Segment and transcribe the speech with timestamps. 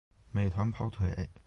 [0.31, 1.29] 美团跑腿